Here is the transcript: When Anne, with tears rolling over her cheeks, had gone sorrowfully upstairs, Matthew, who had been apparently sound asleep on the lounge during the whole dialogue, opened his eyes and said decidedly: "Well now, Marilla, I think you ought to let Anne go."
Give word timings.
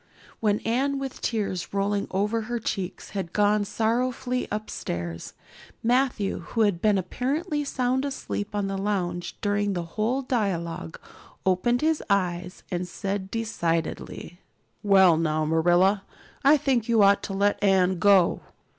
When 0.39 0.61
Anne, 0.61 0.97
with 0.97 1.21
tears 1.21 1.75
rolling 1.75 2.07
over 2.09 2.41
her 2.41 2.57
cheeks, 2.57 3.11
had 3.11 3.33
gone 3.33 3.63
sorrowfully 3.65 4.47
upstairs, 4.51 5.35
Matthew, 5.83 6.39
who 6.39 6.61
had 6.61 6.81
been 6.81 6.97
apparently 6.97 7.63
sound 7.63 8.03
asleep 8.03 8.55
on 8.55 8.65
the 8.65 8.79
lounge 8.79 9.37
during 9.41 9.73
the 9.73 9.83
whole 9.83 10.23
dialogue, 10.23 10.99
opened 11.45 11.81
his 11.81 12.01
eyes 12.09 12.63
and 12.71 12.87
said 12.87 13.29
decidedly: 13.29 14.39
"Well 14.81 15.17
now, 15.17 15.45
Marilla, 15.45 16.01
I 16.43 16.57
think 16.57 16.89
you 16.89 17.03
ought 17.03 17.21
to 17.21 17.33
let 17.33 17.63
Anne 17.63 17.99
go." 17.99 18.41